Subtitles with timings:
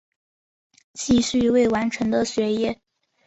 [0.93, 2.81] 继续未完成的学业